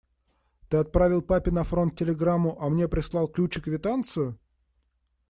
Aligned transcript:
Ты 0.67 0.77
отправил 0.77 1.21
папе 1.21 1.51
на 1.51 1.63
фронт 1.63 1.95
телеграмму, 1.95 2.57
а 2.59 2.69
мне 2.69 2.87
прислал 2.87 3.27
ключ 3.27 3.57
и 3.57 3.61
квитанцию? 3.61 4.39